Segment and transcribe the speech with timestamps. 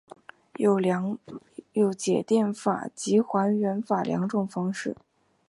[0.55, 4.95] 有电解法及还原法两种方式。